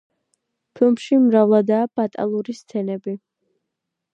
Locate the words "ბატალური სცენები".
2.01-3.15